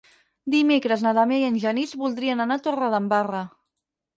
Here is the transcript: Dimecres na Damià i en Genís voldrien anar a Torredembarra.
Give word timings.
Dimecres 0.53 1.03
na 1.07 1.11
Damià 1.17 1.43
i 1.43 1.45
en 1.49 1.59
Genís 1.65 1.93
voldrien 2.05 2.43
anar 2.47 2.61
a 2.61 2.65
Torredembarra. 2.69 3.47